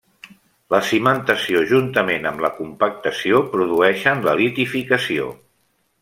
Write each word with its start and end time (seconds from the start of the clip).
La 0.73 0.79
cimentació, 0.91 1.59
juntament 1.73 2.25
amb 2.29 2.41
la 2.45 2.51
compactació, 2.61 3.41
produeixen 3.55 4.25
la 4.29 4.33
litificació. 4.41 5.29